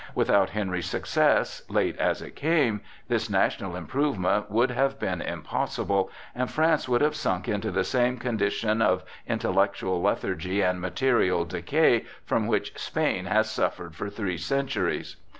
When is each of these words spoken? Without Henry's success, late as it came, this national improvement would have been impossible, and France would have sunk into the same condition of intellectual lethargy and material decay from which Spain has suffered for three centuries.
Without 0.15 0.49
Henry's 0.49 0.87
success, 0.89 1.61
late 1.69 1.95
as 1.99 2.23
it 2.23 2.35
came, 2.35 2.81
this 3.07 3.29
national 3.29 3.75
improvement 3.75 4.49
would 4.49 4.71
have 4.71 4.97
been 4.97 5.21
impossible, 5.21 6.09
and 6.33 6.49
France 6.49 6.89
would 6.89 7.01
have 7.01 7.15
sunk 7.15 7.47
into 7.47 7.69
the 7.69 7.83
same 7.83 8.17
condition 8.17 8.81
of 8.81 9.03
intellectual 9.27 10.01
lethargy 10.01 10.59
and 10.61 10.81
material 10.81 11.45
decay 11.45 12.03
from 12.25 12.47
which 12.47 12.75
Spain 12.79 13.25
has 13.25 13.47
suffered 13.51 13.95
for 13.95 14.09
three 14.09 14.39
centuries. 14.39 15.17